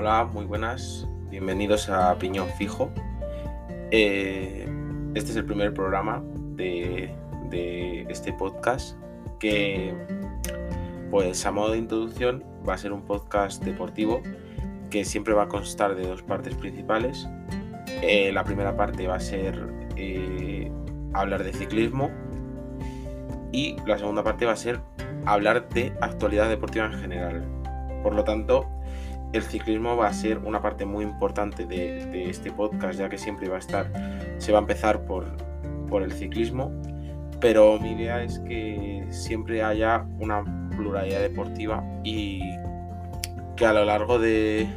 [0.00, 1.08] Hola, muy buenas.
[1.28, 2.92] Bienvenidos a Piñón Fijo.
[3.90, 4.64] Eh,
[5.16, 6.22] este es el primer programa
[6.54, 7.12] de,
[8.08, 8.96] este podcast
[9.40, 9.92] que,
[11.10, 14.22] pues a modo de introducción, va a ser un podcast deportivo
[14.88, 17.26] que siempre va a constar de dos partes principales.
[18.00, 20.70] Eh, la primera parte va a ser eh,
[21.12, 22.12] hablar de ciclismo
[23.50, 24.78] y la segunda parte va a ser
[25.26, 27.44] hablar de actualidad deportiva en general.
[28.04, 28.77] Por lo tanto,
[29.32, 33.48] el ciclismo va a ser una parte muy importante de, este podcast, ya que siempre
[33.48, 33.90] va a estar,
[34.38, 35.26] se va a empezar por,
[36.02, 36.70] el ciclismo,
[37.40, 40.44] pero mi idea es que siempre haya una
[40.76, 42.40] pluralidad deportiva y
[43.56, 44.68] que a lo largo de,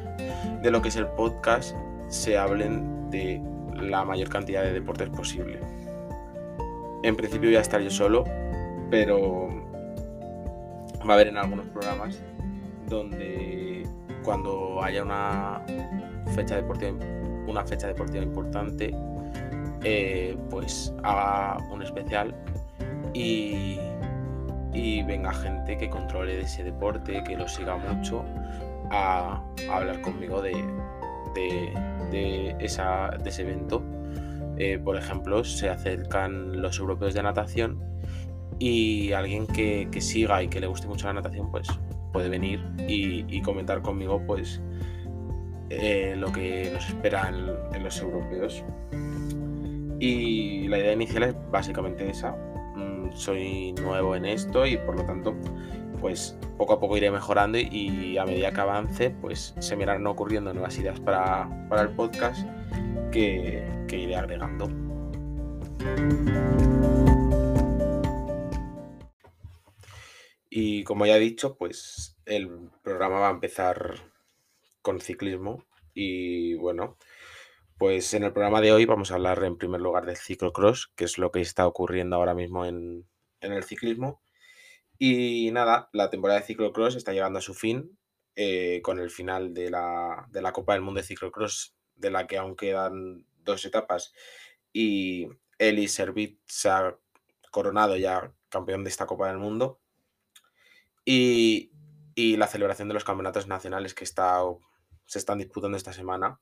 [0.62, 1.76] de lo que es el podcast
[2.08, 3.42] se hablen de
[3.76, 5.60] la mayor cantidad de deportes posible.
[7.04, 8.24] En principio voy a estar yo solo,
[8.90, 9.50] pero
[11.08, 12.22] va a haber en algunos programas
[12.88, 13.86] donde
[14.24, 15.62] cuando haya una
[16.36, 16.98] fecha deportiva,
[17.48, 18.92] una fecha deportiva importante,
[19.84, 22.36] eh, pues haga un especial
[23.14, 23.80] y,
[24.74, 28.24] y, venga gente que controle de ese deporte, que lo siga mucho,
[28.92, 29.42] a,
[29.72, 30.54] hablar conmigo de,
[32.12, 33.84] de, esa, de ese evento.
[34.58, 37.82] Eh, por ejemplo, se acercan los europeos de natación
[38.60, 41.68] y alguien que, que, siga y que le guste mucho la natación, pues
[42.12, 44.62] puede venir y, comentar conmigo pues
[45.70, 48.64] eh, lo que nos espera en, los europeos.
[50.00, 52.32] Y la idea inicial es básicamente esa.
[52.76, 55.36] Mm, soy nuevo en esto y por lo tanto
[56.00, 60.06] pues poco a poco iré mejorando y, a medida que avance pues se me irán
[60.08, 61.48] ocurriendo nuevas ideas para,
[61.80, 62.48] el podcast
[63.12, 64.68] que, que iré agregando.
[70.54, 73.96] Y como ya he dicho, pues el programa va a empezar
[74.82, 75.66] con ciclismo.
[75.94, 76.98] Y bueno,
[77.78, 81.06] pues en el programa de hoy vamos a hablar en primer lugar del ciclocross, que
[81.06, 83.08] es lo que está ocurriendo ahora mismo en,
[83.40, 84.22] el ciclismo.
[84.98, 87.98] Y nada, la temporada de ciclocross está llegando a su fin
[88.36, 92.28] eh, con el final de la, de la, Copa del Mundo de Ciclocross, de la
[92.28, 94.14] que aún quedan dos etapas.
[94.74, 96.98] Y Eli Servit se ha
[97.52, 99.81] coronado ya campeón de esta Copa del Mundo.
[101.06, 101.70] Y,
[102.16, 104.42] la celebración de los campeonatos nacionales que está,
[105.06, 106.40] se están disputando esta semana.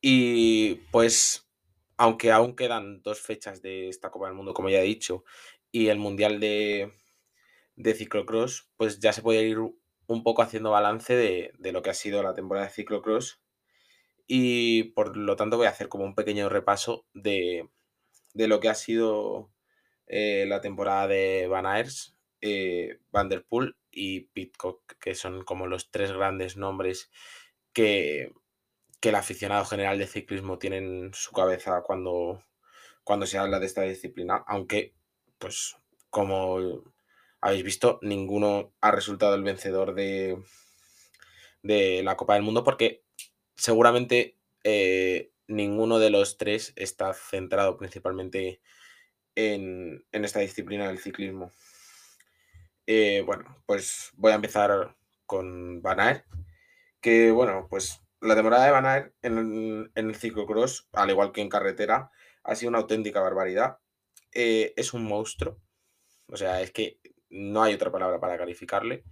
[0.00, 1.48] Y pues,
[1.96, 5.24] aunque aún quedan dos fechas de esta Copa del Mundo, como ya he dicho,
[5.72, 6.92] y el Mundial de,
[7.76, 11.94] de Ciclocross, pues ya se puede ir un poco haciendo balance de, lo que ha
[11.94, 13.40] sido la temporada de Ciclocross.
[14.26, 17.68] Y por lo tanto voy a hacer como un pequeño repaso de,
[18.34, 19.50] lo que ha sido
[20.06, 26.12] eh, la temporada de Van Aers eh, Vanderpool y Pitcock, que son como los tres
[26.12, 27.10] grandes nombres
[27.72, 28.32] que,
[29.02, 32.44] el aficionado general de ciclismo tiene en su cabeza cuando,
[33.02, 34.94] cuando se habla de esta disciplina, aunque,
[35.38, 35.76] pues,
[36.10, 36.82] como
[37.40, 40.42] habéis visto, ninguno ha resultado el vencedor de,
[41.62, 43.04] de la Copa del Mundo porque
[43.56, 48.60] seguramente eh, ninguno de los tres está centrado principalmente
[49.34, 51.52] en, en esta disciplina del ciclismo.
[52.92, 56.24] Eh, bueno, pues voy a empezar con Van
[57.00, 62.10] que bueno, pues la temporada de Van en, el ciclocross, al igual que en carretera,
[62.42, 63.78] ha sido una auténtica barbaridad.
[64.32, 65.60] Eh, es un monstruo,
[66.26, 69.04] o sea, es que no hay otra palabra para calificarle.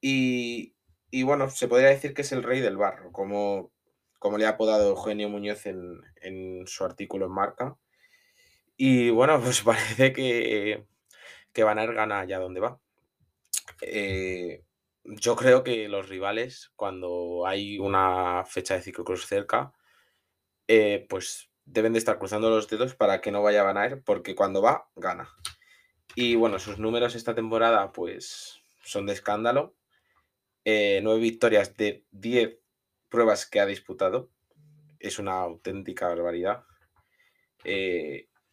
[0.00, 0.74] Y,
[1.22, 3.70] bueno, se podría decir que es el rey del barro, como,
[4.18, 7.76] como le ha apodado Eugenio Muñoz en, en su artículo en Marca.
[8.76, 10.84] Y bueno, pues parece que,
[11.52, 12.80] que gana allá donde va.
[13.80, 14.64] Eh,
[15.04, 19.72] yo creo que los rivales, cuando hay una fecha de ciclocross cerca,
[20.68, 24.34] eh, pues deben de estar cruzando los dedos para que no vaya a ganar, porque
[24.34, 25.28] cuando va, gana.
[26.14, 29.74] Y bueno, sus números esta temporada, pues son de escándalo.
[30.64, 32.58] Eh, nueve victorias de 10
[33.08, 34.30] pruebas que ha disputado.
[34.98, 36.64] Es una auténtica barbaridad.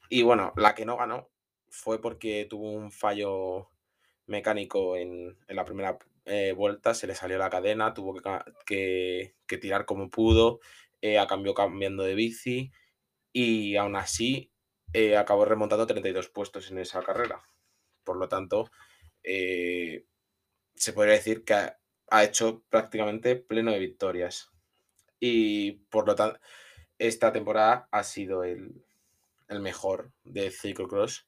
[0.09, 1.29] y bueno, la que no ganó
[1.69, 3.72] fue porque tuvo un fallo
[4.25, 8.15] mecánico en, la primera eh, vuelta, se le salió la cadena, tuvo
[8.65, 10.59] que, tirar como pudo,
[11.01, 12.71] eh, acabó cambiando de bici
[13.31, 14.51] y aún así
[14.93, 17.41] eh, acabó remontando 32 puestos en esa carrera.
[18.03, 18.69] Por lo tanto,
[19.23, 24.51] se podría decir que ha, hecho prácticamente pleno de victorias.
[25.19, 26.39] Y por lo tanto,
[26.99, 28.85] esta temporada ha sido el,
[29.47, 31.27] el mejor de ciclocross.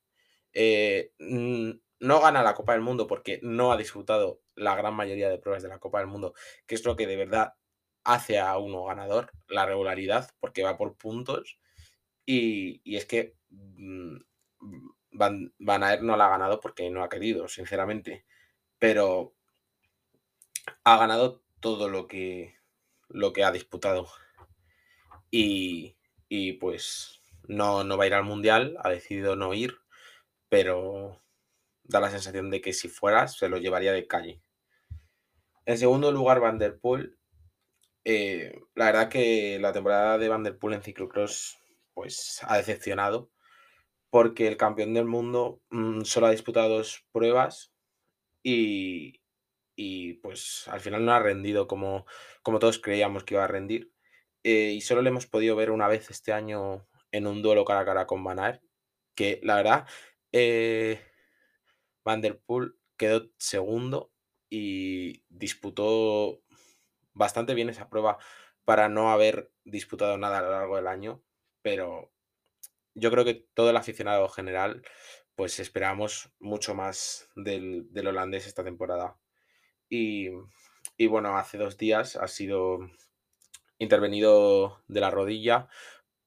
[2.00, 5.64] No gana la Copa del Mundo porque no ha disputado la gran mayoría de pruebas
[5.64, 6.34] de la Copa del Mundo,
[6.66, 7.56] que es lo que de verdad
[8.04, 11.60] hace a uno ganador, la regularidad, porque va por puntos.
[12.26, 14.18] Y, es que mm,
[15.12, 18.26] Van, Van no la ha ganado porque no ha querido, sinceramente.
[18.80, 19.34] Pero
[20.84, 22.56] ha ganado todo lo que,
[23.10, 24.08] lo que ha disputado.
[25.32, 25.98] Y,
[26.30, 29.78] y pues no, no va a ir al Mundial, ha decidido no ir,
[30.50, 31.22] pero
[31.86, 34.42] da la sensación de que si fuera se lo llevaría de calle.
[35.66, 37.18] En segundo lugar, Van der Poel.
[38.04, 41.58] Eh, la verdad que la temporada de Van der Poel en ciclocross
[41.94, 43.32] pues, ha decepcionado
[44.12, 47.74] porque el campeón del mundo mm, solo ha disputado dos pruebas
[48.44, 49.22] y,
[49.76, 52.06] y, pues al final no ha rendido como,
[52.44, 53.92] como todos creíamos que iba a rendir.
[54.44, 57.80] Eh, y solo le hemos podido ver una vez este año en un duelo cara
[57.82, 58.62] a cara con Van
[59.16, 59.88] que la verdad,
[60.32, 61.02] eh,
[62.06, 64.14] Van der Poel quedó segundo
[64.50, 66.42] y disputó
[67.14, 68.18] bastante bien esa prueba
[68.64, 71.24] para no haber disputado nada a lo largo del año,
[71.62, 72.14] pero
[72.94, 74.84] yo creo que todo el aficionado general,
[75.36, 79.18] pues esperamos mucho más del, holandés esta temporada.
[79.90, 80.30] Y,
[80.98, 82.80] y, bueno, hace dos días ha sido
[83.78, 85.68] intervenido de la rodilla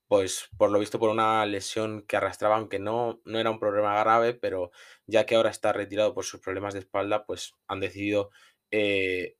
[0.08, 3.98] pues por lo visto por una lesión que arrastraba, aunque no, no era un problema
[4.00, 4.72] grave, pero
[5.06, 8.30] ya que ahora está retirado por sus problemas de espalda, pues han decidido
[8.70, 9.36] eh,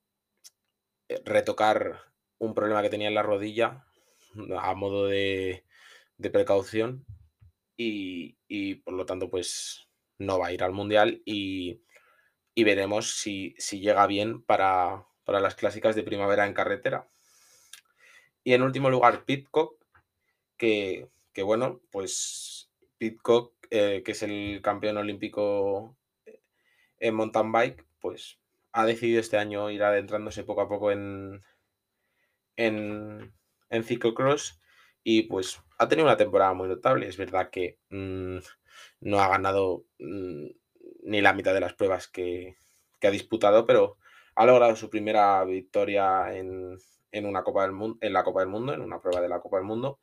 [1.09, 2.03] eh, retocar
[2.39, 3.87] un problema que tenía en la rodilla
[4.61, 5.65] a modo de,
[6.33, 7.07] precaución
[7.77, 8.35] y,
[8.85, 9.89] por lo tanto pues
[10.19, 11.81] no va a ir al mundial y,
[12.57, 17.09] veremos si, llega bien para, para las clásicas de primavera en carretera.
[18.45, 19.78] Y en último lugar, Pitcock,
[20.59, 21.09] que,
[21.43, 25.97] bueno, pues Pitcock, eh, que es el campeón olímpico
[26.99, 28.39] en mountain bike, pues
[28.73, 31.43] ha decidido este año ir adentrándose poco a poco en,
[32.57, 33.33] en,
[33.71, 34.61] en ciclocross
[35.03, 37.07] y pues ha tenido una temporada muy notable.
[37.09, 38.39] Es verdad que mm,
[39.01, 40.47] no ha ganado mm,
[41.05, 42.57] ni la mitad de las pruebas que,
[43.01, 43.97] que, ha disputado, pero
[44.35, 46.77] ha logrado su primera victoria en,
[47.13, 49.59] en, una Copa del en la Copa del Mundo, en una prueba de la Copa
[49.59, 49.99] del Mundo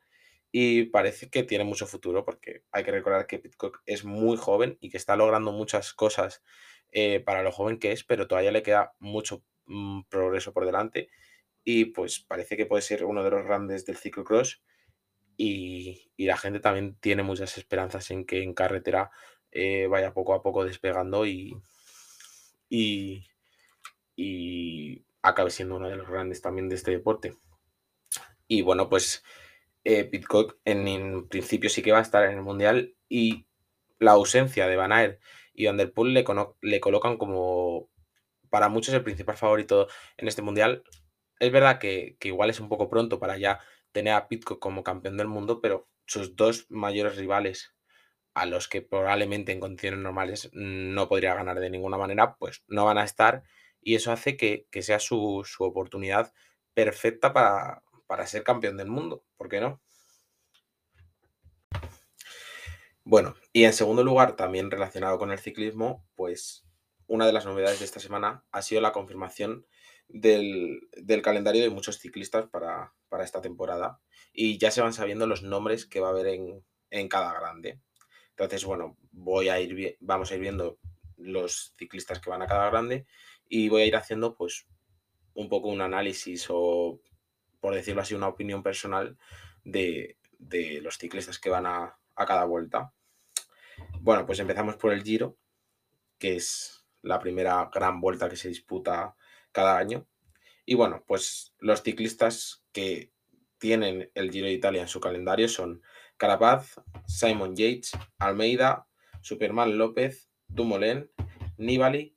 [0.58, 4.78] y parece que tiene mucho futuro porque hay que recordar que Pitcock es muy joven
[4.80, 6.42] y que está logrando muchas cosas
[6.92, 11.10] eh, para lo joven que es, pero todavía le queda mucho mm, progreso por delante
[11.62, 14.62] y pues parece que puede ser uno de los grandes del ciclocross
[15.36, 19.10] y, y la gente también tiene muchas esperanzas en que en carretera
[19.50, 21.54] eh, vaya poco a poco despegando y,
[22.70, 23.26] y,
[24.16, 27.36] y acabe siendo uno de los grandes también de este deporte.
[28.48, 29.22] Y bueno, pues
[29.86, 33.46] eh, Pitcock en, principio sí que va a estar en el Mundial y
[34.00, 35.22] la ausencia de Van Aert
[35.54, 36.24] y Van der Poel le,
[36.60, 37.88] le colocan como
[38.50, 39.86] para muchos el principal favorito
[40.16, 40.82] en este Mundial.
[41.38, 43.60] Es verdad que, igual es un poco pronto para ya
[43.92, 47.72] tener a Pitcock como campeón del mundo, pero sus dos mayores rivales
[48.34, 52.84] a los que probablemente en condiciones normales no podría ganar de ninguna manera, pues no
[52.86, 53.44] van a estar
[53.80, 56.32] y eso hace que, sea su, su oportunidad
[56.74, 59.80] perfecta para, para ser campeón del mundo, ¿por qué no?
[63.04, 66.66] Bueno, y en segundo lugar, también relacionado con el ciclismo, pues
[67.06, 69.64] una de las novedades de esta semana ha sido la confirmación
[70.08, 70.88] del,
[71.22, 74.00] calendario de muchos ciclistas para, esta temporada
[74.32, 76.26] y ya se van sabiendo los nombres que va a haber
[76.90, 77.80] en, cada grande.
[78.30, 80.78] Entonces, bueno, voy a ir, vamos a ir viendo
[81.16, 83.06] los ciclistas que van a cada grande
[83.48, 84.66] y voy a ir haciendo pues
[85.34, 87.00] un poco un análisis o
[87.66, 89.18] por decirlo así, una opinión personal
[89.64, 90.16] de,
[90.82, 92.92] los ciclistas que van a, cada vuelta.
[93.98, 95.36] Bueno, pues empezamos por el Giro,
[96.16, 99.16] que es la primera gran vuelta que se disputa
[99.50, 100.06] cada año.
[100.64, 103.10] Y bueno, pues los ciclistas que
[103.58, 105.82] tienen el Giro de Italia en su calendario son
[106.16, 108.86] Carapaz, Simon Yates, Almeida,
[109.22, 111.10] Superman López, Dumoulin,
[111.56, 112.16] Nibali,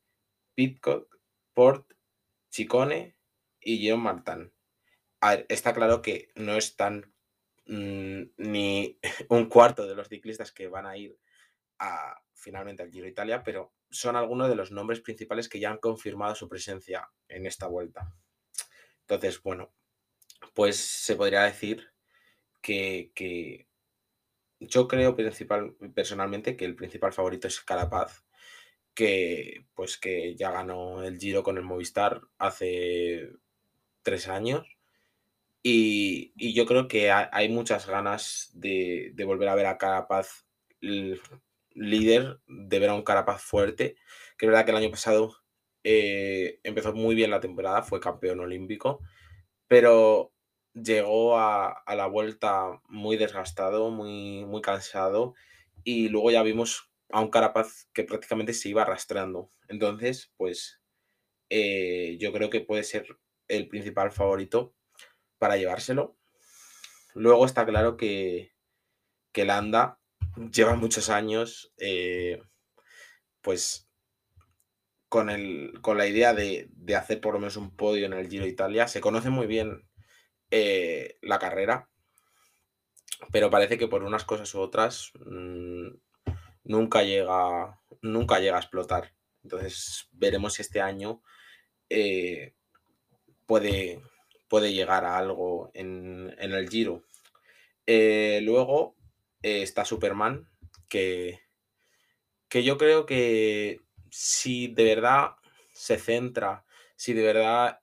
[0.53, 1.18] Pitcock,
[1.56, 1.91] Port,
[2.51, 3.18] Chicone
[3.60, 4.53] y Guillaume Martin
[5.21, 7.13] a ver, está claro que no están
[7.65, 8.99] mm, ni
[9.29, 11.17] un cuarto de los ciclistas que van a ir
[11.79, 15.77] a, finalmente al Giro Italia, pero son algunos de los nombres principales que ya han
[15.79, 18.13] confirmado su presencia en esta vuelta.
[19.01, 19.73] Entonces, bueno,
[20.53, 21.91] pues se podría decir
[22.61, 23.67] que,
[24.59, 28.23] yo creo principal, personalmente que el principal favorito es Carapaz,
[28.93, 33.31] que pues que ya ganó el Giro con el Movistar hace
[34.03, 34.78] tres años
[35.62, 40.46] y, yo creo que hay muchas ganas de, volver a ver a Carapaz
[40.82, 43.96] líder de ver a un Carapaz fuerte,
[44.38, 45.36] que es verdad que el año pasado
[45.84, 49.01] eh, empezó muy bien la temporada, fue campeón olímpico,
[49.68, 50.34] pero
[50.74, 55.36] llegó a, la vuelta muy desgastado, muy, muy cansado,
[55.84, 59.51] y luego ya vimos a un Carapaz que prácticamente se iba arrastrando.
[59.68, 60.82] Entonces, pues
[61.50, 64.75] eh, yo creo que puede ser el principal favorito
[65.39, 66.15] para llevárselo.
[67.15, 68.53] Luego está claro que,
[69.31, 70.00] que Landa
[70.51, 72.41] lleva muchos años, eh,
[73.41, 73.89] pues
[75.08, 78.46] con, el, con la idea de, hacer por lo menos un podio en el Giro
[78.46, 78.88] Italia.
[78.88, 79.88] Se conoce muy bien
[80.51, 81.89] eh, la carrera,
[83.31, 85.89] pero parece que por unas cosas u otras mm,
[86.63, 89.13] nunca, llega, nunca llega a explotar.
[89.43, 91.22] Entonces veremos si este año
[91.89, 92.53] eh,
[93.46, 94.01] puede,
[94.50, 97.03] puede llegar a algo en, el Giro.
[97.86, 98.96] Eh, luego
[99.41, 100.50] está Superman,
[100.89, 101.39] que,
[102.50, 103.79] que yo creo que
[104.10, 105.32] si de verdad
[105.74, 106.65] se centra,
[106.96, 107.79] si de verdad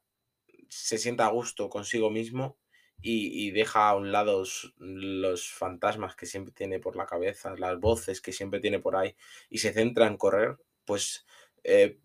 [0.68, 2.58] se sienta a gusto consigo mismo
[3.00, 4.42] y, deja a un lado
[4.78, 9.14] los, fantasmas que siempre tiene por la cabeza, las voces que siempre tiene por ahí
[9.48, 11.24] y se centra en correr, pues
[11.62, 11.98] eh,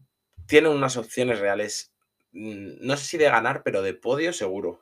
[0.46, 1.91] tiene unas opciones reales,
[2.32, 4.82] no sé si de ganar, pero de podio seguro.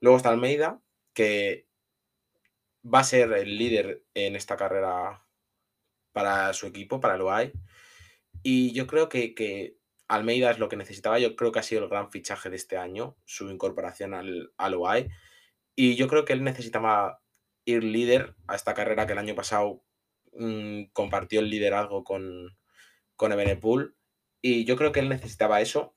[0.00, 0.80] Luego está Almeida,
[1.12, 1.66] que
[2.82, 5.24] va a ser el líder en esta carrera
[6.12, 7.52] para su equipo, para el UAE.
[8.42, 9.76] Y yo creo que,
[10.08, 11.18] Almeida es lo que necesitaba.
[11.18, 14.74] Yo creo que ha sido el gran fichaje de este año, su incorporación al, al
[14.74, 15.10] UAE.
[15.74, 17.20] Y yo creo que él necesitaba
[17.64, 19.84] ir líder a esta carrera que el año pasado
[20.32, 22.56] mm, compartió el liderazgo con,
[23.16, 23.96] con Ebenepool.
[24.40, 25.94] Y yo creo que él necesitaba eso.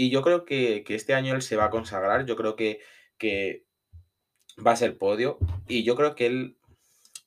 [0.00, 2.24] Y yo creo que, este año él se va a consagrar.
[2.24, 2.80] Yo creo que,
[3.18, 3.64] que
[4.64, 5.38] va a ser podio.
[5.66, 6.56] Y yo creo que él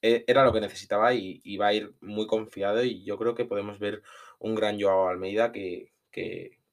[0.01, 2.81] e, era lo que necesitaba y, va a ir muy confiado.
[2.85, 4.03] Y yo creo que podemos ver
[4.39, 5.91] un gran Joao Almeida que,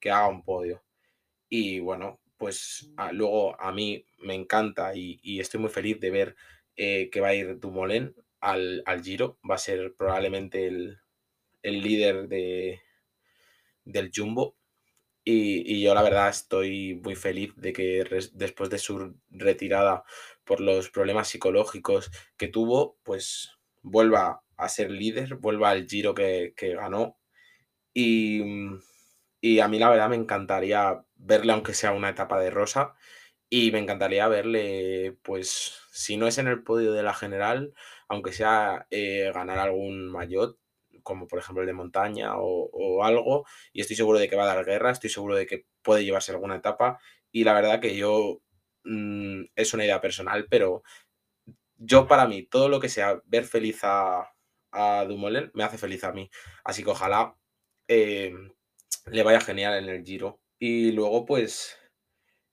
[0.05, 0.85] haga un podio.
[1.49, 6.37] Y bueno, pues luego a mí me encanta y, estoy muy feliz de ver
[6.77, 9.41] eh, que va a ir Dumoulin al, al, Giro.
[9.51, 11.01] Va a ser probablemente el,
[11.65, 12.83] líder de,
[13.85, 14.58] del Jumbo.
[15.31, 20.03] Y, yo la verdad estoy muy feliz de que después de su retirada
[20.45, 23.51] por los problemas psicológicos que tuvo, pues
[23.83, 27.19] vuelva a ser líder, vuelva al Giro que, ganó.
[27.95, 28.77] Mm,
[29.41, 32.95] y, a mí la verdad me encantaría verle, aunque sea una etapa de rosa,
[33.51, 37.75] y me encantaría verle, pues, si no es en el podio de la general,
[38.09, 40.59] aunque sea eh, ganar algún maillot,
[41.03, 44.55] como por ejemplo el de montaña o, algo, y estoy seguro de que va a
[44.55, 46.99] dar guerra, estoy seguro de que puede llevarse alguna etapa,
[47.33, 48.41] y la verdad que yo,
[48.85, 50.83] mm, es una idea personal, pero
[51.77, 54.33] yo para mí, todo lo que sea ver feliz a,
[54.73, 56.31] a Dumoulin, me hace feliz a mí,
[56.65, 57.39] así que ojalá
[57.89, 58.53] Em,
[59.07, 60.41] le vaya genial en el Giro.
[60.59, 61.79] Y luego, pues,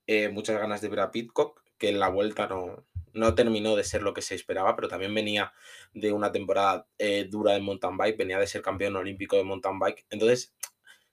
[0.06, 3.84] eh, muchas ganas de ver a Pitcock, que en la vuelta no, no terminó de
[3.84, 5.52] ser lo que se esperaba, pero también venía
[5.92, 9.78] de una temporada eh, dura de mountain bike, venía de ser campeón olímpico de mountain
[9.78, 10.06] bike.
[10.10, 10.54] Entonces,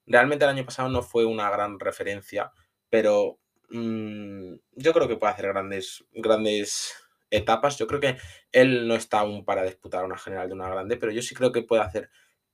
[0.05, 2.51] realmente el año pasado no fue una gran referencia,
[2.89, 6.93] pero mm, yo creo que puede hacer grandes, grandes
[7.31, 7.77] etapas.
[7.77, 8.17] Yo creo que
[8.51, 11.51] él no está aún para disputar una general de una grande, pero yo sí creo
[11.51, 12.10] que puede hacer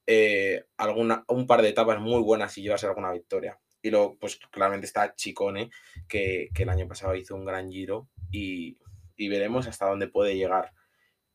[0.07, 3.59] eh, alguna, un par de etapas muy buenas y llevarse alguna victoria.
[3.81, 5.69] Y luego, pues claramente está Chicone,
[6.07, 8.77] que, el año pasado hizo un gran giro y,
[9.27, 10.71] veremos hasta dónde puede llegar.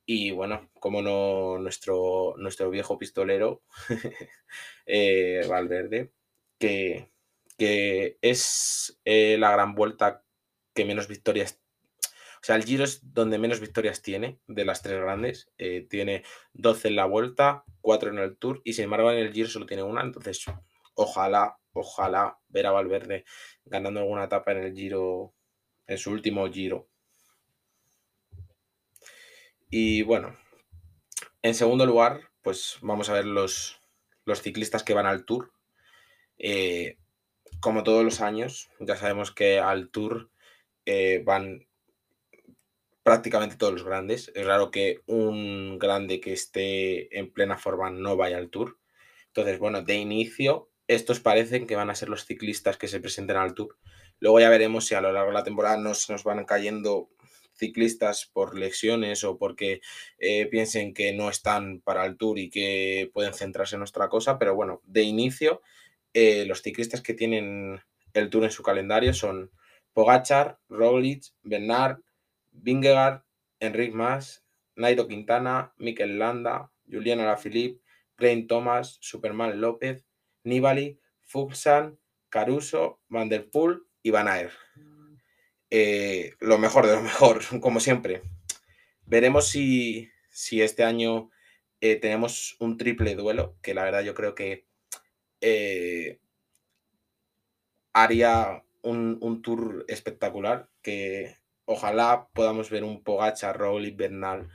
[0.06, 3.62] Y bueno, como no, nuestro, nuestro viejo pistolero,
[4.86, 6.12] eh, Valverde,
[6.58, 7.10] que,
[7.58, 10.24] que es eh, la gran vuelta
[10.74, 11.60] que menos victorias
[12.44, 15.50] o sea, el Giro es donde menos victorias tiene de las tres grandes.
[15.56, 19.32] Eh, tiene 12 en la vuelta, 4 en el Tour y sin embargo en el
[19.32, 20.02] Giro solo tiene una.
[20.02, 20.44] Entonces,
[20.92, 23.24] ojalá, ojalá ver a Valverde
[23.64, 25.32] ganando alguna etapa en el Giro,
[25.86, 26.90] en su último Giro.
[29.76, 30.36] Y bueno,
[31.42, 33.80] en segundo lugar, pues vamos a ver los,
[34.24, 35.50] los ciclistas que van al Tour.
[36.38, 36.96] Eh,
[37.58, 40.30] como todos los años, ya sabemos que al Tour
[40.86, 41.66] eh, van
[43.02, 44.30] prácticamente todos los grandes.
[44.36, 48.78] Es raro que un grande que esté en plena forma no vaya al Tour.
[49.26, 53.38] Entonces, bueno, de inicio, estos parecen que van a ser los ciclistas que se presenten
[53.38, 53.76] al Tour.
[54.20, 57.08] Luego ya veremos si a lo largo de la temporada nos, nos van cayendo
[57.54, 59.80] ciclistas por lesiones o porque
[60.18, 64.38] eh, piensen que no están para el Tour y que pueden centrarse en otra cosa.
[64.38, 65.62] Pero bueno, de inicio,
[66.12, 67.80] eh, los ciclistas que tienen
[68.12, 69.50] el Tour en su calendario son
[69.92, 72.00] Pogachar, Roglic, Bernard,
[72.52, 73.22] Vingegaard,
[73.60, 74.44] Enric Mas,
[74.76, 77.80] Nairo Quintana, Mikel Landa, Julian Alaphilippe,
[78.16, 80.04] Brain Thomas, Superman López,
[80.44, 84.63] Nibali, Fuxan, Caruso, Van Der Poel y Van Aer.
[85.76, 88.22] Eh, lo mejor de lo mejor, como siempre.
[89.06, 91.32] Veremos si, si este año
[91.80, 94.68] eh, tenemos un triple duelo, que la verdad yo creo que
[95.40, 96.20] eh,
[97.92, 104.48] haría un, tour espectacular, que ojalá podamos ver un Pogacha, Roglic, Bernal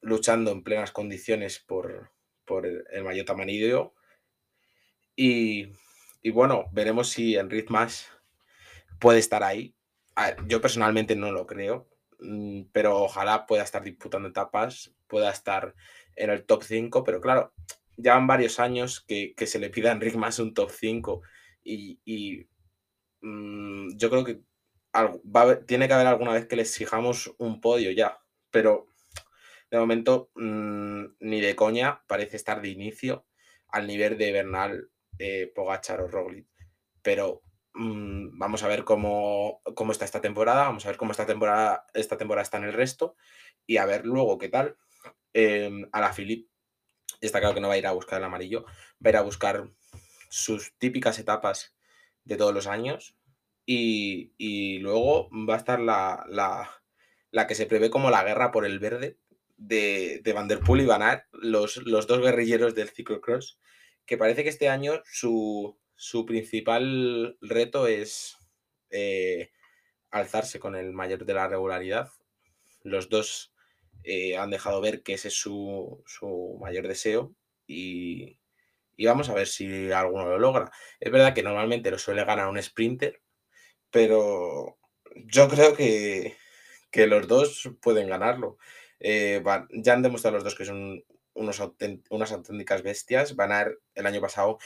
[0.00, 2.10] luchando en plenas condiciones por,
[2.46, 3.92] por el, el amarillo.
[5.14, 5.74] Y,
[6.22, 8.08] y, bueno, veremos si Enric Mas
[9.02, 9.74] puede estar ahí.
[10.46, 11.88] Yo personalmente no lo creo,
[12.20, 15.74] mm, pero ojalá pueda estar disputando etapas, pueda estar
[16.16, 17.52] en el top 5, pero claro,
[17.96, 21.22] ya van varios años que, se le pida a Enric Mas un top 5
[21.64, 22.46] y,
[23.22, 24.40] mm, yo creo que
[25.66, 28.86] tiene que haber alguna vez que le exijamos un podio ya, pero
[29.70, 33.26] de momento, mm, ni de coña, parece estar de inicio
[33.68, 36.46] al nivel de Bernal, eh, Pogachar o Roglic.
[37.02, 37.42] Pero
[37.74, 41.86] mm, vamos a ver cómo, cómo, está esta temporada, vamos a ver cómo esta temporada,
[41.94, 43.16] esta temporada está en el resto
[43.66, 44.76] y a ver luego qué tal.
[45.34, 46.48] Em, a la Philip
[47.20, 49.22] está claro que no va a ir a buscar el amarillo, va a ir a
[49.22, 49.70] buscar
[50.28, 51.74] sus típicas etapas
[52.24, 53.16] de todos los años
[53.66, 56.82] y, luego va a estar la, la,
[57.30, 59.18] la, que se prevé como la guerra por el verde,
[59.56, 63.60] de, de Van Der Poel y Van Aert, los, los dos guerrilleros del ciclocross,
[64.06, 65.78] que parece que este año su,
[66.26, 68.36] principal reto es
[68.90, 69.50] eh,
[70.10, 72.10] alzarse con el mayor de la regularidad.
[72.82, 73.54] Los dos
[74.04, 76.04] eh, han dejado ver que ese es su,
[76.60, 77.34] mayor deseo
[77.66, 78.38] y,
[78.98, 80.70] vamos a ver si alguno lo logra.
[81.00, 83.20] Es verdad que normalmente lo suele ganar un sprinter,
[83.90, 84.78] pero
[85.14, 86.36] yo creo que,
[86.90, 88.58] que los dos pueden ganarlo.
[89.00, 89.42] Eh,
[89.72, 91.04] ya han demostrado los dos que son
[91.34, 91.62] unos
[92.10, 93.36] unas auténticas bestias.
[93.36, 94.58] Van a el año pasado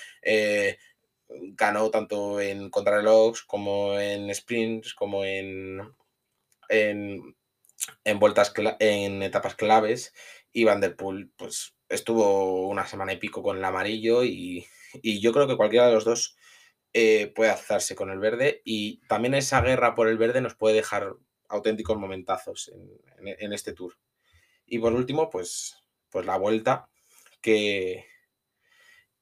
[1.28, 5.80] ganó tanto en contrarrelojes como en sprints, como en,
[6.69, 7.36] en,
[8.04, 10.15] en vueltas, en etapas claves.
[10.52, 14.67] Y Van Der Poel, pues estuvo una semana y pico con el amarillo y,
[15.02, 16.36] yo creo que cualquiera de los dos
[16.95, 20.76] eh, puede alzarse con el verde y también esa guerra por el verde nos puede
[20.76, 21.12] dejar
[21.49, 22.73] auténticos momentazos
[23.19, 23.99] en este tour.
[24.67, 25.76] Y por último, pues,
[26.10, 26.89] pues la vuelta,
[27.41, 28.06] que,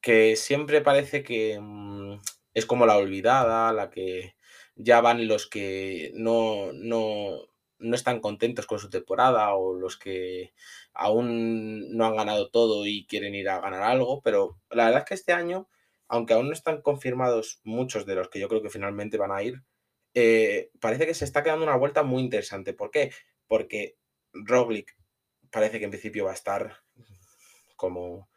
[0.05, 2.21] que siempre parece que mm,
[2.53, 4.35] es como la olvidada, la que
[4.75, 7.39] ya van los que no, no,
[7.79, 10.53] no están contentos con su temporada o los que
[10.93, 15.05] aún no han ganado todo y quieren ir a ganar algo, pero la verdad es
[15.07, 15.69] que este año,
[16.07, 19.41] aunque aún no están confirmados muchos de los que yo creo que finalmente van a
[19.41, 19.63] ir,
[20.13, 22.73] eh, parece que se está quedando una vuelta muy interesante.
[22.73, 23.11] ¿Por qué?
[23.47, 23.97] Porque
[24.33, 24.95] Roglic
[25.49, 26.83] parece que en principio va a estar
[27.75, 28.29] como,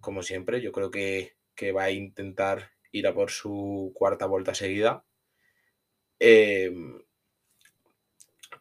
[0.00, 0.60] como siempre.
[0.60, 1.36] Yo creo que,
[1.76, 5.04] va a intentar ir a por su cuarta vuelta seguida.
[6.18, 7.02] Em,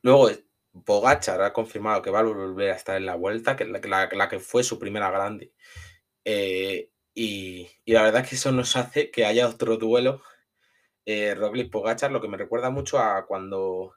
[0.02, 0.30] luego,
[0.86, 4.30] Pogachar ha confirmado que va a volver a estar en la vuelta, que la, la,
[4.30, 5.54] que fue su primera grande.
[6.26, 10.22] Eh, y, la verdad es que eso nos hace que haya otro duelo.
[11.06, 13.96] Eh, Roglic Pogachar, lo que me recuerda mucho a cuando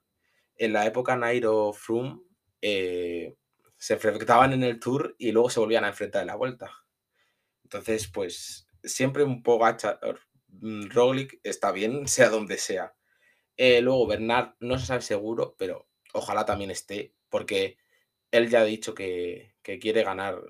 [0.56, 2.20] en la época Nairo Froome
[2.62, 3.36] eh,
[3.76, 6.81] se enfrentaban en el Tour y luego se volvían a enfrentar en la vuelta.
[7.72, 9.98] Entonces, pues siempre un Pogacar,
[10.48, 12.94] mm, Roglic está bien, sea donde sea.
[13.56, 17.78] Eh, luego Bernard no se sabe seguro, pero ojalá también esté, porque
[18.30, 20.42] él ya ha dicho que, quiere ganar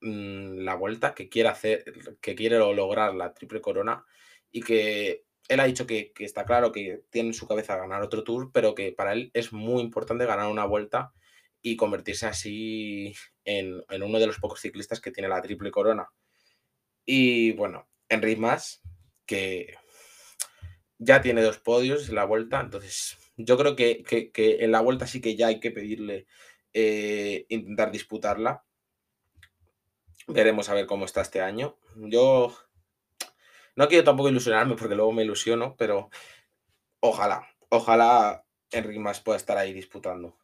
[0.00, 1.84] mm, la vuelta, que quiere hacer,
[2.20, 4.04] que quiere lograr la triple corona
[4.50, 8.02] y que él ha dicho que, que, está claro que tiene en su cabeza ganar
[8.02, 11.12] otro tour, pero que para él es muy importante ganar una vuelta
[11.66, 16.06] y convertirse así en, uno de los pocos ciclistas que tiene la triple corona.
[17.04, 18.82] Y bueno, Enric Mas,
[19.26, 19.74] que
[20.98, 25.20] ya tiene dos podios en la vuelta, entonces yo creo que, en la vuelta sí
[25.20, 26.26] que ya hay que pedirle
[26.72, 28.64] eh, intentar disputarla.
[30.26, 31.76] Veremos a ver cómo está este año.
[31.96, 32.56] Yo
[33.76, 36.10] no quiero tampoco ilusionarme porque luego me ilusiono, pero
[37.00, 40.38] ojalá, ojalá Enric Mas pueda estar ahí disputando.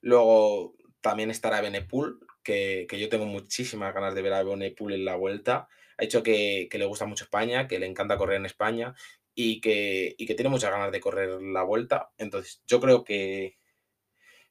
[0.00, 5.04] Luego también estará Benepool, que, que yo tengo muchísimas ganas de ver a Benepool en
[5.04, 5.68] la vuelta.
[5.98, 8.94] Ha dicho que, le gusta mucho España, que le encanta correr en España
[9.34, 12.10] y que, tiene muchas ganas de correr la vuelta.
[12.18, 13.58] Entonces, yo creo que,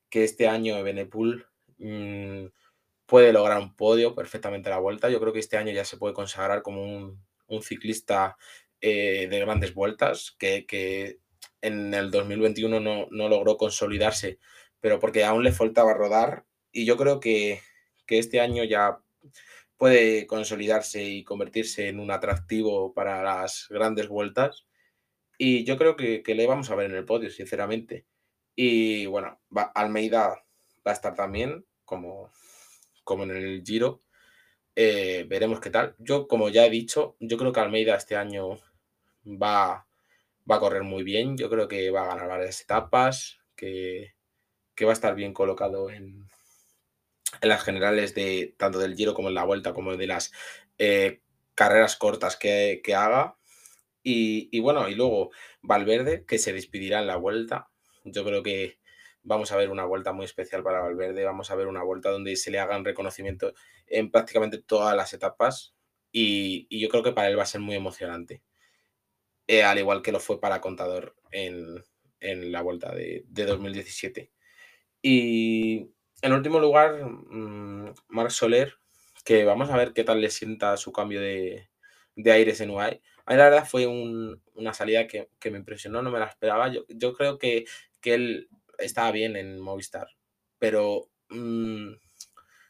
[0.09, 2.47] que este año Benepool mm,
[3.05, 5.09] puede lograr un podio perfectamente la vuelta.
[5.09, 6.83] Yo creo que este año ya se puede consagrar como
[7.47, 8.37] un, ciclista
[8.81, 11.19] eh, de grandes vueltas, que,
[11.61, 14.39] en el 2021 no, no logró consolidarse
[14.85, 17.59] pero porque aún le faltaba rodar y yo creo que,
[18.07, 18.99] este año ya
[19.77, 24.65] puede consolidarse y convertirse en un atractivo para las grandes vueltas.
[25.37, 28.05] Y yo creo que, le vamos a ver en el podio, sinceramente.
[28.55, 29.39] Y bueno,
[29.73, 30.29] Almeida
[30.85, 32.31] va a estar también, como,
[33.03, 33.99] como en el Giro.
[34.75, 35.95] Eh, veremos qué tal.
[35.99, 38.59] Yo, como ya he dicho, yo creo que Almeida este año
[39.25, 39.87] va,
[40.49, 41.37] va a correr muy bien.
[41.37, 44.13] Yo creo que va a ganar varias etapas, que,
[44.83, 46.27] va a estar bien colocado en,
[47.41, 50.31] en, las generales de tanto del Giro como en la Vuelta, como de las
[50.77, 51.21] eh,
[51.55, 53.37] carreras cortas que, haga.
[54.03, 57.69] Y, y, bueno, y luego Valverde, que se despedirá en la Vuelta.
[58.03, 58.79] Yo creo que
[59.25, 62.35] vamos a ver una vuelta muy especial para Valverde, vamos a ver una vuelta donde
[62.35, 63.53] se le hagan reconocimiento
[63.87, 65.75] en prácticamente todas las etapas
[66.11, 68.41] y, yo creo que para él va a ser muy emocionante,
[69.47, 71.83] eh, al igual que lo fue para Contador en,
[72.21, 74.31] la vuelta de, 2017.
[75.01, 75.91] Y
[76.25, 78.73] en último lugar, mm, Marc Soler,
[79.23, 81.69] que vamos a ver qué tal le sienta su cambio de,
[82.25, 83.01] aires en UAE.
[83.25, 86.71] A mí la verdad fue una salida que, me impresionó, no me la esperaba.
[86.71, 87.65] Yo, yo creo que,
[88.01, 90.07] que él estaba bien en Movistar,
[90.57, 91.93] pero mm,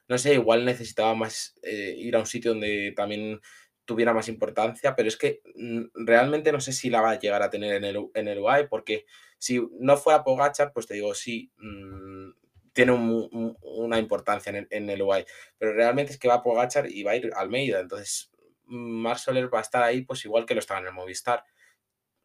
[0.10, 3.40] no sé, igual necesitaba más eh, ir a un sitio donde también
[3.86, 7.42] tuviera más importancia, pero es que mm, realmente no sé si la va a llegar
[7.42, 9.06] a tener en el, en el UAE, porque
[9.38, 12.15] si no fuera Pogachar, pues te digo, sí, mm,
[12.76, 15.26] tiene una importancia en el, en el UAE,
[15.58, 18.30] pero realmente es que va a Pogachar y va a ir Almeida, entonces
[18.66, 21.44] Mark Soler va a estar ahí, pues igual que lo estaba en el Movistar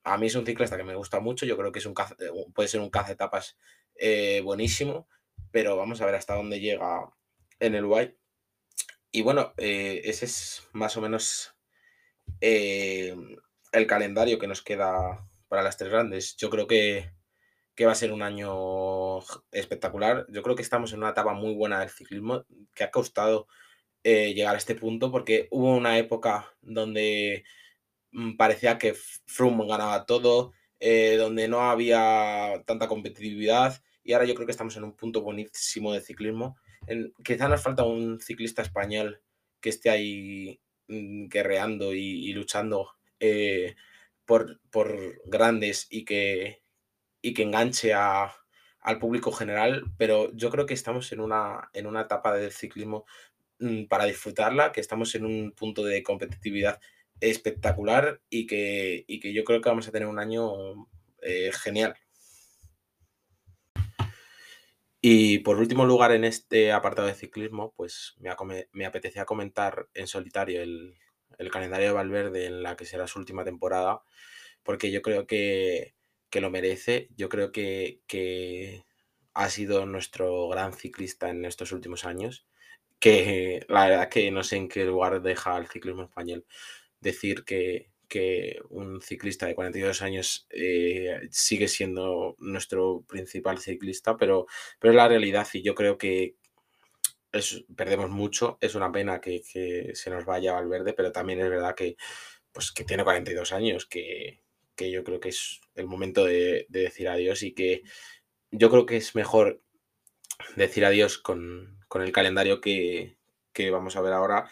[0.05, 2.31] a mí es un ciclista que me gusta mucho, yo creo que es un eh,
[2.55, 3.57] puede ser un caza etapas
[3.97, 5.09] eh, buenísimo,
[5.51, 7.11] pero vamos a ver hasta dónde llega
[7.59, 8.17] en el UAI.
[9.13, 11.55] Y bueno, eh, ese es más o menos
[12.41, 16.37] el calendario que nos queda para las tres grandes.
[16.37, 17.11] Yo creo que,
[17.81, 19.21] que, va a ser un año
[19.53, 20.27] espectacular.
[20.29, 23.47] Yo creo que estamos en una etapa muy buena del ciclismo, que ha costado
[24.03, 27.45] llegar a este punto, porque hubo una época donde
[28.13, 28.95] Mm, parecía que
[29.27, 34.77] Froome ganaba todo, eh, donde no había tanta competitividad y ahora yo creo que estamos
[34.77, 36.57] en un punto buenísimo de ciclismo.
[37.25, 39.23] Quizá nos falta un ciclista español
[39.61, 42.91] que esté ahí mm, guerreando y, luchando
[43.21, 43.77] eh,
[44.25, 44.59] por,
[45.27, 46.63] grandes y que,
[47.23, 52.03] y que enganche al público general, pero yo creo que estamos en una, en una
[52.03, 53.05] etapa del ciclismo
[53.59, 56.81] mm, para disfrutarla, que estamos en un punto de competitividad
[57.21, 60.89] espectacular y que, que yo creo que vamos a tener un año
[61.23, 61.97] eh, genial.
[65.03, 70.07] Y por último lugar en este apartado de ciclismo, pues me, me apetecía comentar en
[70.07, 70.99] solitario el,
[71.51, 74.03] calendario de Valverde en la que será su última temporada,
[74.63, 75.95] porque yo creo que,
[76.33, 78.85] lo merece, yo creo que, que,
[79.35, 82.47] ha sido nuestro gran ciclista en estos últimos años,
[82.99, 86.45] que la verdad que no sé en qué lugar deja el ciclismo español
[87.01, 87.89] decir que,
[88.71, 94.47] un ciclista de 42 años eh, sigue siendo nuestro principal ciclista, pero,
[94.81, 96.35] pero es la realidad y yo creo que
[97.77, 98.59] perdemos mucho.
[98.61, 99.43] Es una pena que,
[99.95, 101.97] se nos vaya Valverde, pero también es verdad que,
[102.53, 104.41] pues, que tiene 42 años, que,
[104.89, 107.83] yo creo que es el momento de, decir adiós y que
[108.53, 109.61] yo creo que es mejor
[110.55, 113.17] decir adiós con, el calendario que,
[113.53, 114.49] que vamos a ver ahora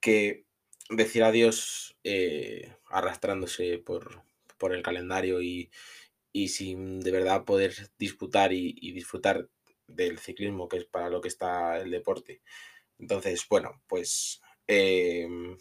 [0.00, 0.44] que
[0.90, 4.22] decir adiós eh, arrastrándose por,
[4.72, 5.70] el calendario y,
[6.48, 9.48] sin de verdad poder disputar y, disfrutar
[9.86, 12.42] del ciclismo, que es para lo que está el deporte.
[12.98, 15.56] Entonces, bueno, pues em,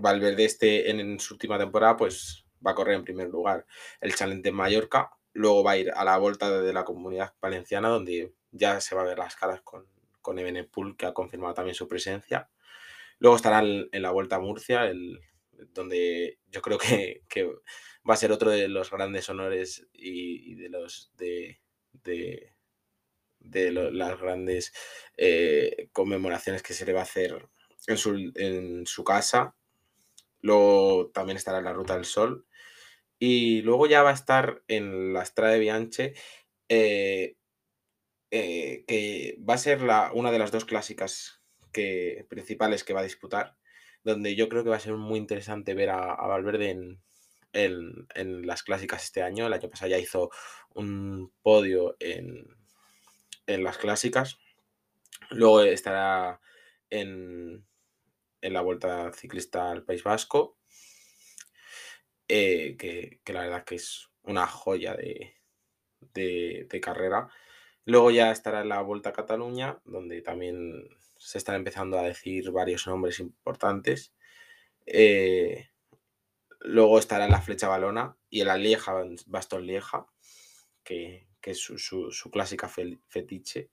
[0.00, 3.66] Valverde este en, su última temporada, pues va a correr en primer lugar
[4.00, 7.88] el Challenge de Mallorca, luego va a ir a la vuelta de la comunidad valenciana,
[7.88, 9.86] donde ya se va a ver las caras con,
[10.20, 12.50] con Ebenepul, que ha confirmado también su presencia.
[13.18, 15.20] Luego estará en la Vuelta a Murcia, el,
[15.74, 17.24] donde yo creo que,
[18.08, 21.60] va a ser otro de los grandes honores y, de los de,
[21.92, 22.52] de,
[23.72, 24.72] las grandes
[25.16, 27.48] eh, conmemoraciones que se le va a hacer
[27.86, 29.54] en su, en su casa.
[30.40, 32.46] Luego también estará en la Ruta del Sol.
[33.18, 36.14] Y luego ya va a estar en la Estrada de Bianche,
[36.68, 37.36] eh,
[38.30, 43.00] eh, que va a ser la, una de las dos clásicas que, principales que va
[43.00, 43.56] a disputar,
[44.04, 47.02] donde yo creo que va a ser muy interesante ver a, Valverde en,
[47.52, 49.46] en, las clásicas este año.
[49.46, 50.30] El año pasado ya hizo
[50.74, 52.46] un podio en,
[53.46, 54.38] en las clásicas.
[55.30, 56.40] Luego estará
[56.90, 57.66] en,
[58.40, 60.57] en la Vuelta Ciclista al País Vasco,
[62.28, 65.38] eh, que, que, la verdad que es una joya de,
[66.14, 67.28] de, carrera.
[67.84, 72.50] Luego ya estará en la Vuelta a Cataluña, donde también se están empezando a decir
[72.50, 74.14] varios nombres importantes.
[74.86, 75.68] Eh,
[76.60, 78.94] luego estará la flecha balona y el Lieja,
[79.26, 80.06] Bastón Lieja,
[80.82, 83.70] que, es su, clásica fetiche.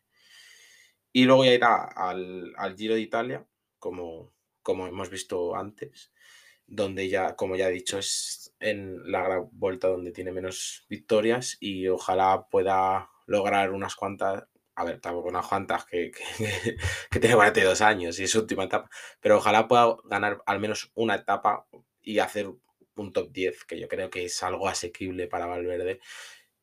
[1.11, 3.45] Y luego ya irá al, Giro de Italia,
[3.79, 6.11] como, como hemos visto antes,
[6.67, 11.57] donde ya, como ya he dicho, es en la gran vuelta donde tiene menos victorias
[11.59, 14.43] y ojalá pueda lograr unas cuantas,
[14.75, 16.77] a ver, tampoco unas cuantas que, que,
[17.11, 18.89] que tiene 42 años y es su última etapa,
[19.21, 21.67] pero ojalá pueda ganar al menos una etapa
[22.01, 22.47] y hacer
[22.95, 25.99] un top 10, que yo creo que es algo asequible para Valverde,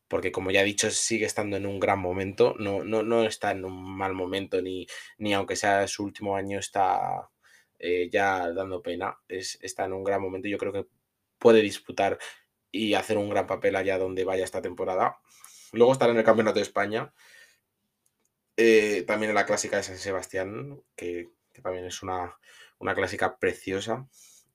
[0.08, 3.52] porque como ya he dicho, sigue estando en un gran momento, no, no, no está
[3.52, 4.86] en un mal momento, ni,
[5.18, 7.30] ni aunque sea su último año, está
[7.78, 10.86] eh, ya dando pena, es, está en un gran momento, yo creo que
[11.42, 12.18] puede disputar
[12.70, 15.18] y hacer un gran papel allá donde vaya esta temporada.
[15.72, 17.12] Luego estará en el Campeonato de España,
[18.56, 21.30] eh, también en la clásica de San Sebastián, que,
[21.62, 22.38] también es una,
[22.78, 24.08] una, clásica preciosa.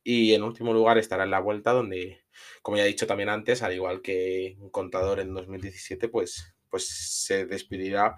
[0.04, 2.22] Y en último lugar estará en la vuelta, donde,
[2.62, 6.88] como ya he dicho también antes, al igual que un contador en 2017, pues, pues
[6.88, 8.16] se despedirá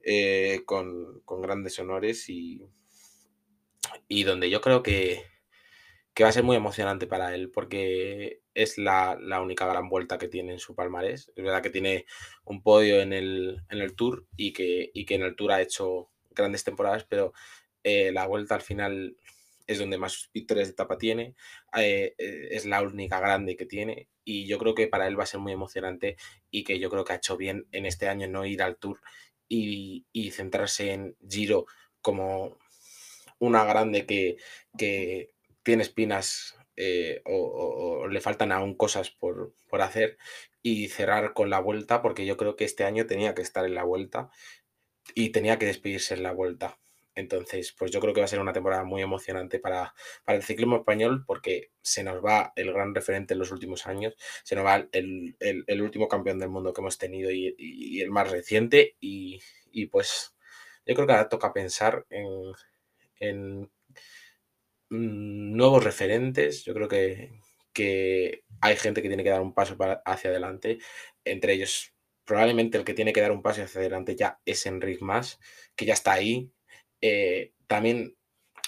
[0.00, 2.66] eh, con, grandes honores y,
[4.08, 5.35] y donde yo creo que,
[6.16, 10.28] que va a ser muy emocionante para él porque es la, única gran vuelta que
[10.28, 11.30] tiene en su palmarés.
[11.36, 12.06] Es verdad que tiene
[12.46, 15.60] un podio en el, en el Tour y que, y que en el Tour ha
[15.60, 17.34] hecho grandes temporadas, pero
[17.84, 19.18] eh, la vuelta al final
[19.66, 21.34] es donde más victorias de etapa tiene,
[21.76, 25.24] eh, eh, es la única grande que tiene y yo creo que para él va
[25.24, 26.16] a ser muy emocionante
[26.50, 29.02] y que yo creo que ha hecho bien en este año no ir al Tour
[29.50, 31.66] y, y centrarse en Giro
[32.00, 32.56] como
[33.38, 35.35] una grande que
[35.66, 40.16] tiene espinas eh, o, le faltan aún cosas por, hacer
[40.62, 43.74] y cerrar con la vuelta, porque yo creo que este año tenía que estar en
[43.74, 44.30] la vuelta
[45.12, 46.78] y tenía que despedirse en la vuelta.
[47.16, 49.92] Entonces, pues yo creo que va a ser una temporada muy emocionante para,
[50.24, 54.14] para el ciclismo español porque se nos va el gran referente en los últimos años,
[54.44, 58.96] se nos va el, último campeón del mundo que hemos tenido y, el más reciente
[59.00, 59.40] y,
[59.90, 60.32] pues
[60.86, 62.06] yo creo que ahora toca pensar
[63.18, 63.68] en,
[64.90, 66.64] nuevos referentes.
[66.64, 67.40] Yo creo que,
[67.72, 70.78] que, hay gente que tiene que dar un paso hacia adelante.
[71.24, 71.94] Entre ellos,
[72.24, 75.38] probablemente el que tiene que dar un paso hacia adelante ya es Enric Más,
[75.74, 76.50] que ya está ahí.
[77.00, 78.16] Eh, también,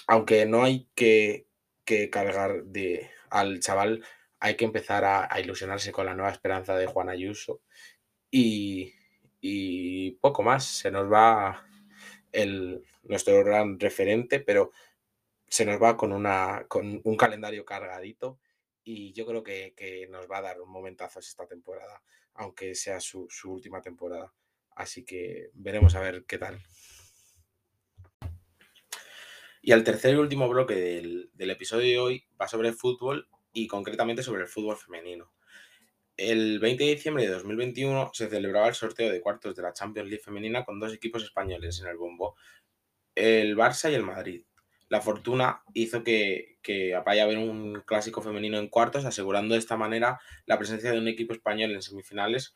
[0.07, 1.47] aunque no hay que,
[1.85, 4.03] que, cargar de, al chaval,
[4.39, 7.61] hay que empezar a, ilusionarse con la nueva esperanza de Juan Ayuso.
[8.31, 8.93] Y,
[9.41, 11.65] y poco más, se nos va
[12.31, 14.71] el, nuestro gran referente, pero
[15.49, 18.39] se nos va con, una, con un calendario cargadito
[18.83, 22.01] y yo creo que, nos va a dar un momentazo esta temporada,
[22.35, 24.33] aunque sea su, última temporada.
[24.75, 26.61] Así que veremos a ver qué tal.
[29.61, 33.67] Y el tercer y último bloque del, del episodio de hoy va sobre fútbol y
[33.67, 35.33] concretamente sobre el fútbol femenino.
[36.15, 40.09] El 20 de diciembre de 2021 se celebraba el sorteo de cuartos de la Champions
[40.09, 42.35] League femenina con dos equipos españoles en el bombo,
[43.15, 44.43] el Barça y el Madrid
[44.89, 49.59] la fortuna hizo que, que vaya a haber un clásico femenino en cuartos, asegurando de
[49.59, 52.55] esta manera la presencia de un equipo español en semifinales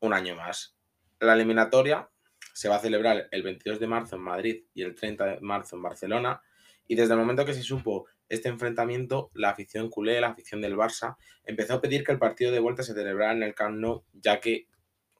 [0.00, 0.76] un año más.
[1.20, 2.10] La eliminatoria
[2.52, 5.76] se va a celebrar el 22 de marzo en Madrid y el 30 de marzo
[5.76, 6.42] en Barcelona.
[6.88, 10.76] Y desde el momento que se supo este enfrentamiento, la afición culé, la afición del
[10.76, 14.04] Barça, empezó a pedir que el partido de vuelta se celebrara en el Camp Nou,
[14.12, 14.66] ya que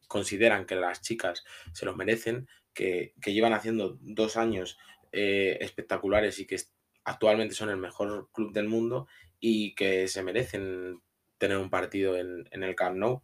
[0.09, 4.79] consideran que las chicas se lo merecen, que, que llevan haciendo dos años
[5.13, 6.57] eh, espectaculares y que
[7.05, 9.07] actualmente son el mejor club del mundo
[9.41, 11.01] y que se merecen
[11.39, 13.23] tener un partido en, el Camp Nou.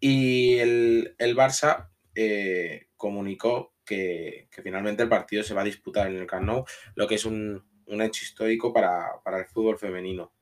[0.00, 6.26] Y el, Barça eh, comunicó que, finalmente el partido se va a disputar en el
[6.26, 10.32] Camp Nou, lo que es un, hecho histórico para, para, el fútbol femenino.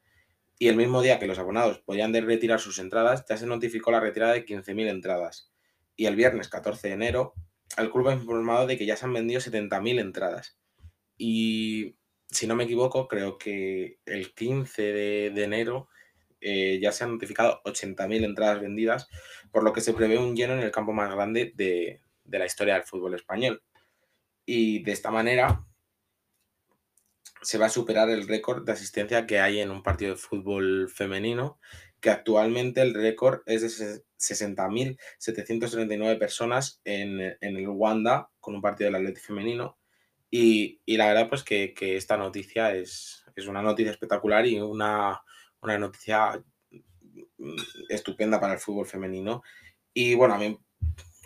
[0.59, 4.01] Y el mismo día que los abonados podían retirar sus entradas, ya se notificó la
[4.01, 5.51] retirada de 15.000 entradas.
[5.97, 7.35] Y el viernes 14 de enero,
[7.79, 10.60] el club ha informado de que ya se han vendido 70.000 entradas.
[11.23, 11.99] Y
[12.31, 15.91] si no me equivoco, creo que el 15 de, enero
[16.41, 19.07] eh, ya se han notificado 80.000 entradas vendidas,
[19.53, 22.73] por lo que se prevé un lleno en el campo más grande de, la historia
[22.73, 23.63] del fútbol español.
[24.47, 25.63] Y de esta manera
[27.43, 30.89] se va a superar el récord de asistencia que hay en un partido de fútbol
[30.89, 31.61] femenino,
[32.01, 38.89] que actualmente el récord es de 60.739 personas en, en, el Wanda con un partido
[38.89, 39.77] del Atlético femenino
[40.31, 45.21] y, la verdad, pues que, esta noticia es, es, una noticia espectacular y una,
[45.63, 46.43] noticia
[47.39, 47.57] mm,
[47.89, 49.43] estupenda para el fútbol femenino.
[49.93, 50.59] Y bueno, a mí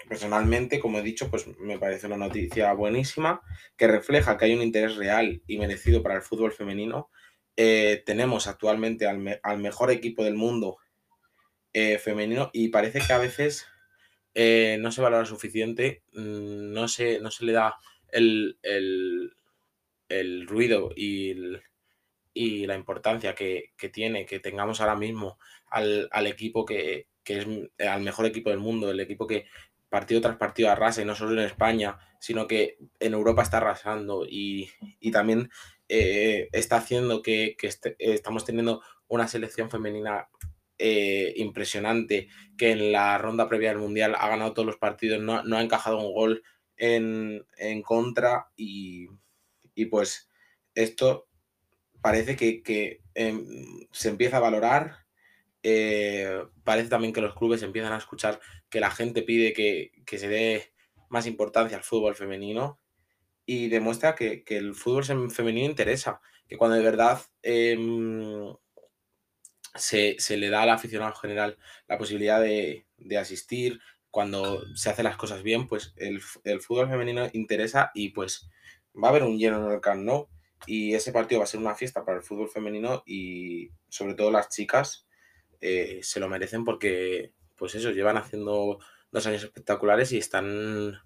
[0.08, 3.40] personalmente, como he dicho, pues me parece una noticia buenísima
[3.76, 7.10] que refleja que hay un interés real y merecido para el fútbol femenino.
[7.56, 10.78] Eh, tenemos actualmente al, mejor equipo del mundo
[11.72, 13.66] eh, femenino y parece que a veces
[14.34, 17.76] eh, no se valora suficiente, mm, no se, no se le da
[18.14, 19.30] el,
[20.46, 21.34] ruido y,
[22.66, 27.46] la importancia que, tiene que tengamos ahora mismo al, equipo que, que, es
[27.86, 29.46] al mejor equipo del mundo, el equipo que
[29.94, 34.26] partido tras partido arrasa y no solo en España, sino que en Europa está arrasando
[34.28, 34.68] y,
[35.12, 35.50] también
[35.88, 40.28] eh, está haciendo que, este, estamos teniendo una selección femenina
[40.78, 42.26] eh, impresionante
[42.58, 45.98] que en la ronda previa del Mundial ha ganado todos los partidos, no, ha encajado
[46.00, 46.42] un gol
[46.76, 47.44] en,
[47.82, 49.08] contra y,
[49.90, 50.28] pues
[50.74, 51.28] esto
[52.00, 55.04] parece que, em, se empieza a valorar.
[55.62, 60.28] Eh, parece también que los clubes empiezan a escuchar que la gente pide que, se
[60.28, 60.72] dé
[61.08, 62.80] más importancia al fútbol femenino
[63.46, 68.54] y demuestra que, el fútbol femenino interesa, que cuando de verdad em,
[69.74, 71.58] se, le da al aficionado general
[71.88, 72.86] la posibilidad de,
[73.18, 73.80] asistir,
[74.14, 76.20] cuando se hacen las cosas bien, pues el,
[76.60, 78.48] fútbol femenino interesa y pues
[78.94, 80.28] va a haber un lleno en el Camp Nou
[80.68, 84.30] y ese partido va a ser una fiesta para el fútbol femenino y sobre todo
[84.30, 85.08] las chicas
[85.60, 88.78] eh, se lo merecen porque pues eso, llevan haciendo
[89.10, 90.96] dos años espectaculares y están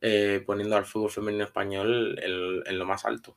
[0.00, 3.36] eh, poniendo al fútbol femenino español en, lo más alto.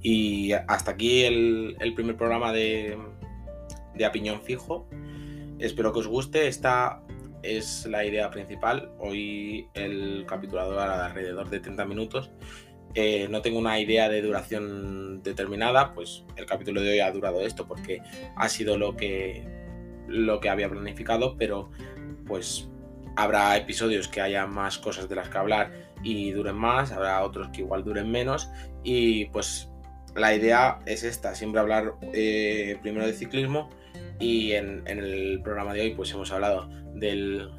[0.00, 2.96] Y hasta aquí el, primer programa de,
[3.94, 4.86] de Apiñón Fijo.
[5.58, 6.48] Espero que os guste.
[6.48, 7.02] Esta
[7.42, 8.92] es la idea principal.
[8.98, 12.30] Hoy el capítulo de alrededor de 30 minutos.
[12.94, 17.40] Eh, no tengo una idea de duración determinada, pues el capítulo de hoy ha durado
[17.40, 18.02] esto porque
[18.36, 19.46] ha sido lo que,
[20.08, 21.70] lo que había planificado, pero
[22.26, 22.68] pues
[23.16, 27.48] habrá episodios que haya más cosas de las que hablar y duren más, habrá otros
[27.48, 28.50] que igual duren menos
[28.82, 29.70] y pues
[30.14, 33.70] la idea es esta, siempre hablar eh, primero de ciclismo
[34.22, 37.50] y en, el programa de hoy pues hemos hablado del,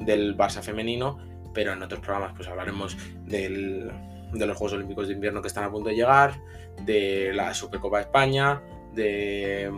[0.00, 1.18] del Barça femenino,
[1.52, 3.90] pero en otros programas pues hablaremos de
[4.32, 6.40] los Juegos Olímpicos de Invierno que están a punto de llegar,
[6.86, 8.62] de la Supercopa de España,
[8.94, 9.70] de,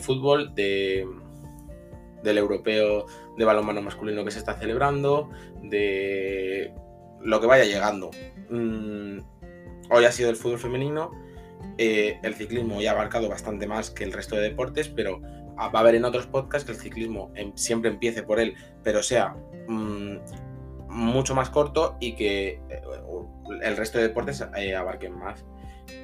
[0.00, 1.04] fútbol, de,
[2.22, 5.30] del europeo de balonmano masculino que se está celebrando,
[5.64, 6.72] de
[7.22, 8.12] lo que vaya llegando.
[8.50, 9.18] Mm,
[9.90, 11.10] hoy ha sido el fútbol femenino,
[11.76, 15.20] eh, el ciclismo ya ha abarcado bastante más que el resto de deportes, pero
[15.68, 19.02] va a haber en otros podcasts que el ciclismo em, siempre empiece por él, pero
[19.02, 19.34] sea
[19.68, 20.16] mm,
[20.88, 22.82] mucho más corto y que eh,
[23.62, 25.44] el resto de deportes eh, abarquen más.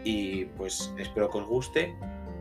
[0.04, 1.94] Y pues espero que os guste.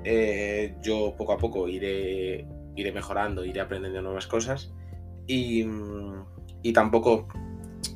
[0.04, 4.72] Eh, yo poco a poco iré, iré mejorando, iré aprendiendo nuevas cosas.
[5.28, 5.66] Y,
[6.62, 7.28] y tampoco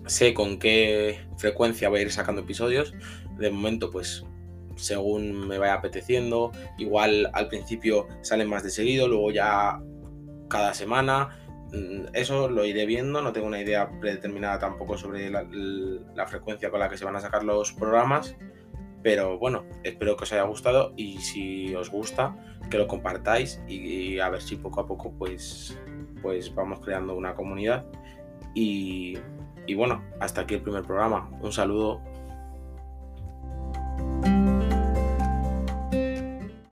[0.08, 2.94] sé con qué frecuencia voy a ir sacando episodios.
[3.38, 4.26] De momento, pues
[4.80, 6.52] según me vaya apeteciendo.
[6.78, 9.80] Igual al principio salen más de seguido, luego ya
[10.50, 11.38] cada semana.
[11.72, 16.80] Mm, eso lo iré viendo, no tengo una idea predeterminada tampoco sobre la, frecuencia con
[16.80, 18.36] la que se van a sacar los programas,
[19.04, 22.36] pero bueno, espero que os haya gustado y si os gusta,
[22.70, 25.78] que lo compartáis y, a ver si poco a poco pues,
[26.22, 27.86] pues vamos creando una comunidad.
[28.56, 29.18] Y,
[29.68, 31.30] y bueno, hasta aquí el primer programa.
[31.42, 32.02] Un saludo